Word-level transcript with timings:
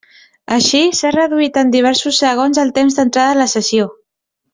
Així, 0.53 0.79
s'ha 0.99 1.11
reduït 1.15 1.59
en 1.63 1.69
diversos 1.75 2.21
segons 2.23 2.61
el 2.63 2.73
temps 2.79 2.97
d'entrada 3.01 3.37
a 3.37 3.41
la 3.43 3.47
sessió. 3.57 3.87